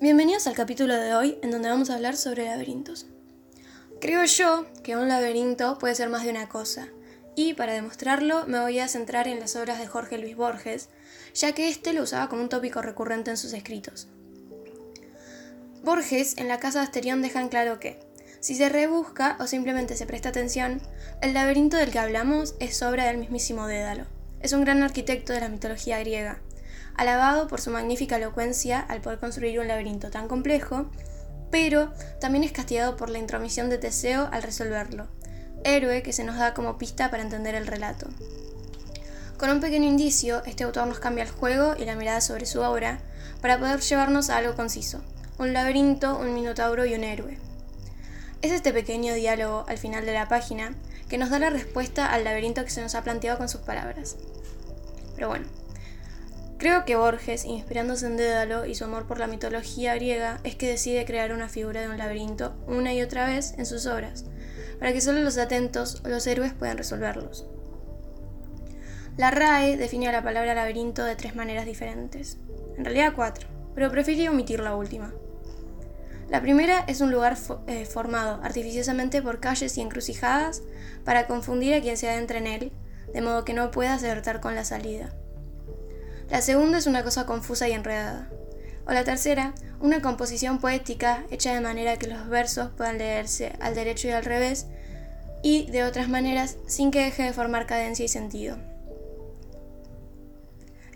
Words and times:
Bienvenidos 0.00 0.46
al 0.46 0.54
capítulo 0.54 0.94
de 0.94 1.12
hoy 1.16 1.38
en 1.42 1.50
donde 1.50 1.68
vamos 1.68 1.90
a 1.90 1.96
hablar 1.96 2.16
sobre 2.16 2.44
laberintos. 2.44 3.06
Creo 4.00 4.24
yo 4.26 4.64
que 4.84 4.96
un 4.96 5.08
laberinto 5.08 5.76
puede 5.78 5.96
ser 5.96 6.08
más 6.08 6.22
de 6.22 6.30
una 6.30 6.48
cosa, 6.48 6.86
y 7.34 7.54
para 7.54 7.72
demostrarlo 7.72 8.46
me 8.46 8.60
voy 8.60 8.78
a 8.78 8.86
centrar 8.86 9.26
en 9.26 9.40
las 9.40 9.56
obras 9.56 9.80
de 9.80 9.88
Jorge 9.88 10.18
Luis 10.18 10.36
Borges, 10.36 10.88
ya 11.34 11.50
que 11.50 11.68
éste 11.68 11.92
lo 11.92 12.04
usaba 12.04 12.28
como 12.28 12.42
un 12.42 12.48
tópico 12.48 12.80
recurrente 12.80 13.32
en 13.32 13.36
sus 13.36 13.52
escritos. 13.52 14.06
Borges 15.82 16.38
en 16.38 16.46
la 16.46 16.60
Casa 16.60 16.78
de 16.78 16.84
Asterión 16.84 17.20
dejan 17.20 17.48
claro 17.48 17.80
que, 17.80 17.98
si 18.38 18.54
se 18.54 18.68
rebusca 18.68 19.36
o 19.40 19.48
simplemente 19.48 19.96
se 19.96 20.06
presta 20.06 20.28
atención, 20.28 20.80
el 21.22 21.34
laberinto 21.34 21.76
del 21.76 21.90
que 21.90 21.98
hablamos 21.98 22.54
es 22.60 22.80
obra 22.84 23.06
del 23.06 23.18
mismísimo 23.18 23.66
Dédalo. 23.66 24.04
Es 24.38 24.52
un 24.52 24.60
gran 24.60 24.80
arquitecto 24.84 25.32
de 25.32 25.40
la 25.40 25.48
mitología 25.48 25.98
griega, 25.98 26.40
alabado 26.98 27.46
por 27.46 27.60
su 27.60 27.70
magnífica 27.70 28.16
elocuencia 28.16 28.80
al 28.80 29.00
poder 29.00 29.20
construir 29.20 29.60
un 29.60 29.68
laberinto 29.68 30.10
tan 30.10 30.26
complejo, 30.28 30.90
pero 31.50 31.92
también 32.20 32.44
es 32.44 32.52
castigado 32.52 32.96
por 32.96 33.08
la 33.08 33.18
intromisión 33.18 33.70
de 33.70 33.78
Teseo 33.78 34.28
al 34.32 34.42
resolverlo, 34.42 35.06
héroe 35.64 36.02
que 36.02 36.12
se 36.12 36.24
nos 36.24 36.36
da 36.36 36.54
como 36.54 36.76
pista 36.76 37.08
para 37.10 37.22
entender 37.22 37.54
el 37.54 37.68
relato. 37.68 38.08
Con 39.38 39.50
un 39.50 39.60
pequeño 39.60 39.86
indicio, 39.86 40.42
este 40.44 40.64
autor 40.64 40.88
nos 40.88 40.98
cambia 40.98 41.22
el 41.22 41.30
juego 41.30 41.76
y 41.78 41.84
la 41.84 41.94
mirada 41.94 42.20
sobre 42.20 42.46
su 42.46 42.60
obra 42.60 42.98
para 43.40 43.58
poder 43.60 43.80
llevarnos 43.80 44.28
a 44.28 44.36
algo 44.36 44.56
conciso, 44.56 45.00
un 45.38 45.52
laberinto, 45.52 46.18
un 46.18 46.34
minotauro 46.34 46.84
y 46.84 46.94
un 46.94 47.04
héroe. 47.04 47.38
Es 48.42 48.50
este 48.50 48.72
pequeño 48.72 49.14
diálogo 49.14 49.64
al 49.68 49.78
final 49.78 50.04
de 50.04 50.14
la 50.14 50.28
página 50.28 50.74
que 51.08 51.16
nos 51.16 51.30
da 51.30 51.38
la 51.38 51.50
respuesta 51.50 52.12
al 52.12 52.24
laberinto 52.24 52.64
que 52.64 52.70
se 52.70 52.82
nos 52.82 52.96
ha 52.96 53.02
planteado 53.02 53.38
con 53.38 53.48
sus 53.48 53.60
palabras. 53.60 54.16
Pero 55.14 55.28
bueno, 55.28 55.46
Creo 56.58 56.84
que 56.84 56.96
Borges, 56.96 57.44
inspirándose 57.44 58.06
en 58.06 58.16
Dédalo 58.16 58.66
y 58.66 58.74
su 58.74 58.82
amor 58.82 59.06
por 59.06 59.20
la 59.20 59.28
mitología 59.28 59.94
griega, 59.94 60.40
es 60.42 60.56
que 60.56 60.68
decide 60.68 61.04
crear 61.04 61.32
una 61.32 61.48
figura 61.48 61.80
de 61.80 61.88
un 61.88 61.98
laberinto 61.98 62.56
una 62.66 62.92
y 62.92 63.00
otra 63.00 63.26
vez 63.26 63.54
en 63.58 63.64
sus 63.64 63.86
obras, 63.86 64.24
para 64.80 64.92
que 64.92 65.00
solo 65.00 65.20
los 65.20 65.38
atentos 65.38 66.02
o 66.04 66.08
los 66.08 66.26
héroes 66.26 66.52
puedan 66.52 66.76
resolverlos. 66.76 67.46
La 69.16 69.30
RAE 69.30 69.76
define 69.76 70.08
a 70.08 70.12
la 70.12 70.24
palabra 70.24 70.54
laberinto 70.54 71.04
de 71.04 71.14
tres 71.14 71.36
maneras 71.36 71.64
diferentes, 71.64 72.38
en 72.76 72.84
realidad 72.84 73.12
cuatro, 73.14 73.46
pero 73.76 73.92
prefiero 73.92 74.32
omitir 74.32 74.58
la 74.58 74.74
última. 74.74 75.14
La 76.28 76.42
primera 76.42 76.80
es 76.88 77.00
un 77.00 77.12
lugar 77.12 77.36
eh, 77.68 77.84
formado 77.86 78.42
artificiosamente 78.42 79.22
por 79.22 79.38
calles 79.38 79.78
y 79.78 79.80
encrucijadas 79.80 80.62
para 81.04 81.28
confundir 81.28 81.74
a 81.74 81.80
quien 81.80 81.96
se 81.96 82.10
adentra 82.10 82.38
en 82.38 82.48
él, 82.48 82.72
de 83.12 83.20
modo 83.20 83.44
que 83.44 83.54
no 83.54 83.70
pueda 83.70 83.94
acertar 83.94 84.40
con 84.40 84.56
la 84.56 84.64
salida. 84.64 85.14
La 86.30 86.42
segunda 86.42 86.78
es 86.78 86.86
una 86.86 87.02
cosa 87.02 87.24
confusa 87.24 87.68
y 87.68 87.72
enredada. 87.72 88.28
O 88.86 88.92
la 88.92 89.04
tercera, 89.04 89.54
una 89.80 90.02
composición 90.02 90.60
poética 90.60 91.24
hecha 91.30 91.54
de 91.54 91.60
manera 91.60 91.96
que 91.96 92.06
los 92.06 92.28
versos 92.28 92.70
puedan 92.76 92.98
leerse 92.98 93.52
al 93.60 93.74
derecho 93.74 94.08
y 94.08 94.12
al 94.12 94.24
revés, 94.24 94.66
y 95.42 95.70
de 95.70 95.84
otras 95.84 96.08
maneras 96.08 96.56
sin 96.66 96.90
que 96.90 97.02
deje 97.02 97.22
de 97.22 97.32
formar 97.32 97.66
cadencia 97.66 98.04
y 98.04 98.08
sentido. 98.08 98.58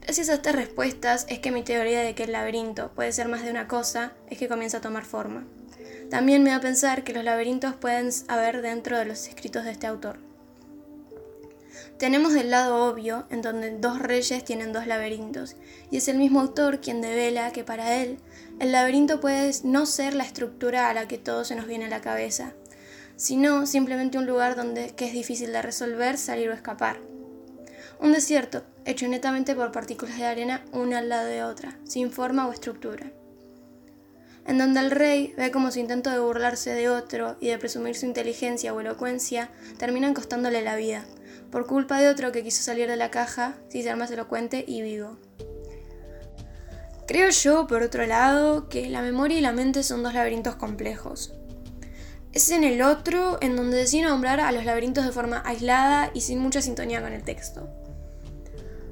Gracias 0.00 0.28
a 0.30 0.34
estas 0.34 0.56
respuestas 0.56 1.26
es 1.28 1.38
que 1.38 1.52
mi 1.52 1.62
teoría 1.62 2.00
de 2.00 2.14
que 2.14 2.24
el 2.24 2.32
laberinto 2.32 2.90
puede 2.94 3.12
ser 3.12 3.28
más 3.28 3.44
de 3.44 3.50
una 3.50 3.68
cosa 3.68 4.12
es 4.28 4.38
que 4.38 4.48
comienza 4.48 4.78
a 4.78 4.80
tomar 4.80 5.04
forma. 5.04 5.44
También 6.10 6.42
me 6.42 6.50
da 6.50 6.56
a 6.56 6.60
pensar 6.60 7.04
que 7.04 7.12
los 7.12 7.22
laberintos 7.22 7.74
pueden 7.74 8.10
haber 8.26 8.62
dentro 8.62 8.98
de 8.98 9.04
los 9.04 9.28
escritos 9.28 9.64
de 9.64 9.70
este 9.70 9.86
autor. 9.86 10.29
Tenemos 11.98 12.34
el 12.34 12.50
lado 12.50 12.86
obvio, 12.90 13.26
en 13.30 13.42
donde 13.42 13.70
dos 13.78 13.98
reyes 13.98 14.44
tienen 14.44 14.72
dos 14.72 14.86
laberintos, 14.86 15.56
y 15.90 15.98
es 15.98 16.08
el 16.08 16.18
mismo 16.18 16.40
autor 16.40 16.80
quien 16.80 17.00
devela 17.00 17.52
que 17.52 17.64
para 17.64 17.96
él 17.96 18.18
el 18.58 18.72
laberinto 18.72 19.20
puede 19.20 19.52
no 19.64 19.86
ser 19.86 20.14
la 20.14 20.24
estructura 20.24 20.90
a 20.90 20.94
la 20.94 21.08
que 21.08 21.18
todo 21.18 21.44
se 21.44 21.56
nos 21.56 21.66
viene 21.66 21.86
a 21.86 21.90
la 21.90 22.00
cabeza, 22.00 22.52
sino 23.16 23.66
simplemente 23.66 24.18
un 24.18 24.26
lugar 24.26 24.56
donde 24.56 24.94
que 24.94 25.06
es 25.06 25.12
difícil 25.12 25.52
de 25.52 25.62
resolver, 25.62 26.18
salir 26.18 26.48
o 26.50 26.54
escapar. 26.54 27.00
Un 28.00 28.12
desierto, 28.12 28.62
hecho 28.86 29.06
netamente 29.08 29.54
por 29.54 29.72
partículas 29.72 30.16
de 30.16 30.24
arena 30.24 30.64
una 30.72 30.98
al 30.98 31.08
lado 31.08 31.26
de 31.26 31.42
otra, 31.42 31.78
sin 31.84 32.10
forma 32.10 32.48
o 32.48 32.52
estructura. 32.52 33.12
En 34.46 34.58
donde 34.58 34.80
el 34.80 34.90
rey 34.90 35.34
ve 35.36 35.50
como 35.50 35.70
su 35.70 35.78
intento 35.78 36.10
de 36.10 36.18
burlarse 36.18 36.70
de 36.70 36.88
otro 36.88 37.36
y 37.40 37.48
de 37.48 37.58
presumir 37.58 37.94
su 37.94 38.06
inteligencia 38.06 38.72
o 38.72 38.80
elocuencia 38.80 39.50
terminan 39.78 40.14
costándole 40.14 40.62
la 40.62 40.76
vida, 40.76 41.04
por 41.50 41.66
culpa 41.66 41.98
de 41.98 42.08
otro 42.08 42.32
que 42.32 42.42
quiso 42.42 42.62
salir 42.62 42.88
de 42.88 42.96
la 42.96 43.10
caja 43.10 43.58
sin 43.68 43.82
ser 43.82 43.96
más 43.96 44.10
elocuente 44.10 44.64
y 44.66 44.82
vivo. 44.82 45.16
Creo 47.06 47.30
yo, 47.30 47.66
por 47.66 47.82
otro 47.82 48.06
lado, 48.06 48.68
que 48.68 48.88
la 48.88 49.02
memoria 49.02 49.38
y 49.38 49.40
la 49.40 49.52
mente 49.52 49.82
son 49.82 50.02
dos 50.02 50.14
laberintos 50.14 50.54
complejos. 50.54 51.34
Es 52.32 52.50
en 52.50 52.62
el 52.62 52.82
otro 52.82 53.38
en 53.40 53.56
donde 53.56 53.78
decide 53.78 54.04
nombrar 54.04 54.38
a 54.38 54.52
los 54.52 54.64
laberintos 54.64 55.04
de 55.04 55.10
forma 55.10 55.42
aislada 55.44 56.12
y 56.14 56.20
sin 56.20 56.38
mucha 56.38 56.62
sintonía 56.62 57.02
con 57.02 57.12
el 57.12 57.24
texto. 57.24 57.68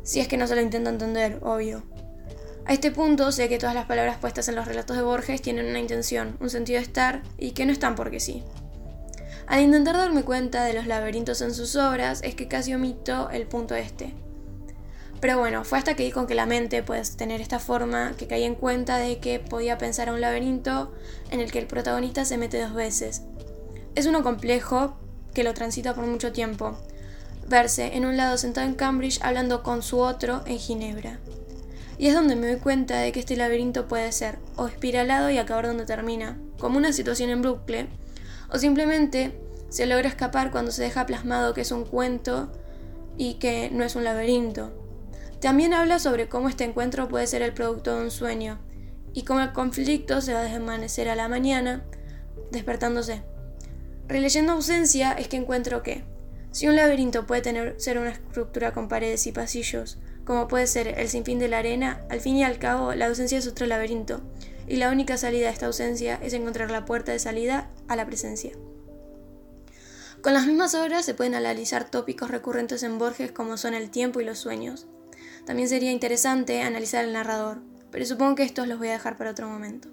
Si 0.03 0.19
es 0.19 0.27
que 0.27 0.37
no 0.37 0.49
se 0.49 0.57
lo 0.57 0.61
intenta 0.61 0.91
entender, 0.91 1.39
obvio. 1.43 1.85
A 2.65 2.73
este 2.73 2.91
punto 2.91 3.31
sé 3.31 3.49
que 3.49 3.59
todas 3.59 3.75
las 3.75 3.87
palabras 3.87 4.19
puestas 4.19 4.49
en 4.49 4.57
los 4.57 4.67
relatos 4.67 4.97
de 4.97 5.03
Borges 5.03 5.41
tienen 5.41 5.67
una 5.67 5.79
intención, 5.79 6.37
un 6.41 6.51
sentido 6.51 6.81
de 6.81 6.85
estar, 6.85 7.23
y 7.39 7.53
que 7.53 7.67
no 7.67 7.73
están 7.73 7.95
porque 7.95 8.19
sí. 8.19 8.43
Al 9.49 9.63
intentar 9.63 9.97
darme 9.97 10.25
cuenta 10.25 10.63
de 10.65 10.75
los 10.75 10.87
laberintos 10.87 11.41
en 11.41 11.55
sus 11.55 11.75
obras, 11.75 12.21
es 12.23 12.35
que 12.35 12.49
casi 12.49 12.75
omito 12.75 13.31
el 13.31 13.47
punto 13.47 13.75
este. 13.75 14.13
Pero 15.23 15.39
bueno, 15.39 15.65
fue 15.65 15.79
hasta 15.79 15.97
que 15.97 16.05
di 16.05 16.13
con 16.13 16.27
que 16.27 16.35
la 16.35 16.45
mente 16.45 16.83
puede 16.83 17.03
tener 17.17 17.41
esta 17.41 17.59
forma 17.59 18.13
que 18.19 18.27
caí 18.27 18.45
en 18.45 18.55
cuenta 18.55 18.99
de 18.99 19.19
que 19.21 19.41
podía 19.41 19.79
pensar 19.79 20.11
a 20.11 20.13
un 20.13 20.21
laberinto 20.21 20.93
en 21.31 21.41
el 21.41 21.51
que 21.51 21.61
el 21.61 21.67
protagonista 21.67 22.27
se 22.27 22.37
mete 22.37 22.61
dos 22.61 22.75
veces. 22.75 23.23
Es 23.95 24.05
uno 24.05 24.23
complejo 24.23 24.99
que 25.33 25.45
lo 25.45 25.55
transita 25.55 25.95
por 25.95 26.07
mucho 26.07 26.31
tiempo. 26.31 26.77
Verse 27.49 27.97
en 27.97 28.05
un 28.05 28.19
lado 28.19 28.37
sentado 28.37 28.67
en 28.67 28.75
Cambridge 28.75 29.19
hablando 29.23 29.63
con 29.63 29.83
su 29.83 29.99
otro 29.99 30.43
en 30.45 30.59
Ginebra. 30.59 31.21
Y 31.97 32.09
es 32.09 32.15
donde 32.15 32.37
me 32.37 32.49
doy 32.49 32.61
cuenta 32.61 32.99
de 32.99 33.13
que 33.13 33.21
este 33.21 33.35
laberinto 33.35 33.89
puede 33.89 34.13
ser 34.13 34.39
o 34.57 34.69
espiralado 34.69 35.31
y 35.31 35.39
acabar 35.39 35.67
donde 35.67 35.87
termina, 35.87 36.39
como 36.59 36.77
una 36.77 36.93
situación 36.93 37.31
en 37.31 37.41
Brooklyn, 37.41 37.89
o 38.51 38.59
simplemente 38.59 39.39
se 39.69 39.87
logra 39.87 40.09
escapar 40.09 40.51
cuando 40.51 40.71
se 40.71 40.83
deja 40.83 41.07
plasmado 41.07 41.55
que 41.55 41.61
es 41.61 41.73
un 41.73 41.85
cuento 41.85 42.51
y 43.17 43.35
que 43.35 43.71
no 43.71 43.85
es 43.85 43.97
un 43.97 44.05
laberinto. 44.05 44.73
También 45.41 45.75
habla 45.75 45.99
sobre 45.99 46.29
cómo 46.29 46.49
este 46.49 46.65
encuentro 46.65 47.09
puede 47.09 47.27
ser 47.27 47.43
el 47.43 47.55
producto 47.55 47.97
de 47.97 48.05
un 48.05 48.11
sueño 48.11 48.59
y 49.13 49.23
cómo 49.23 49.41
el 49.41 49.53
conflicto 49.53 50.21
se 50.21 50.35
va 50.35 50.41
a 50.41 50.45
desvanecer 50.45 51.09
a 51.09 51.15
la 51.15 51.29
mañana 51.29 51.85
despertándose. 52.51 53.23
Releyendo 54.07 54.53
ausencia 54.53 55.13
es 55.13 55.29
que 55.29 55.37
encuentro 55.37 55.83
que, 55.83 56.05
si 56.51 56.67
un 56.67 56.77
laberinto 56.77 57.27
puede 57.27 57.43
tener, 57.43 57.75
ser 57.79 57.99
una 57.99 58.11
estructura 58.11 58.73
con 58.73 58.89
paredes 58.89 59.27
y 59.27 59.33
pasillos, 59.33 59.99
como 60.29 60.47
puede 60.47 60.67
ser 60.67 60.89
el 60.89 61.09
sinfín 61.09 61.39
de 61.39 61.49
la 61.49 61.57
arena, 61.57 62.03
al 62.11 62.21
fin 62.21 62.37
y 62.37 62.45
al 62.45 62.59
cabo 62.59 62.93
la 62.93 63.07
ausencia 63.07 63.39
es 63.39 63.47
otro 63.47 63.65
laberinto, 63.65 64.21
y 64.67 64.77
la 64.77 64.91
única 64.91 65.17
salida 65.17 65.47
de 65.47 65.55
esta 65.55 65.65
ausencia 65.65 66.21
es 66.23 66.35
encontrar 66.35 66.71
la 66.71 66.85
puerta 66.85 67.13
de 67.13 67.19
salida 67.19 67.71
a 67.89 67.97
la 67.97 68.05
presencia. 68.05 68.53
Con 70.21 70.35
las 70.35 70.47
mismas 70.47 70.75
obras 70.75 71.07
se 71.07 71.15
pueden 71.15 71.35
analizar 71.35 71.91
tópicos 71.91 72.31
recurrentes 72.31 72.83
en 72.83 72.99
Borges 72.99 73.33
como 73.33 73.57
son 73.57 73.73
el 73.73 73.89
tiempo 73.89 74.21
y 74.21 74.27
los 74.27 74.39
sueños. 74.39 74.87
También 75.47 75.71
sería 75.71 75.93
interesante 75.93 76.61
analizar 76.61 77.07
el 77.07 77.15
narrador, 77.15 77.63
pero 77.91 78.05
supongo 78.05 78.35
que 78.35 78.43
estos 78.43 78.69
los 78.69 78.77
voy 78.77 78.89
a 78.89 78.93
dejar 78.93 79.17
para 79.17 79.31
otro 79.31 79.49
momento. 79.49 79.89